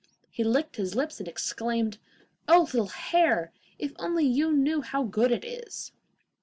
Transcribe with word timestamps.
He 0.31 0.43
licked 0.43 0.77
his 0.77 0.95
lips 0.95 1.19
and 1.19 1.27
exclaimed, 1.27 1.99
'Oh, 2.47 2.63
little 2.73 2.87
hare, 2.87 3.53
if 3.77 3.91
you 3.91 3.95
only 3.99 4.27
knew 4.29 4.81
how 4.81 5.03
good 5.03 5.31
it 5.31 5.45
is! 5.45 5.91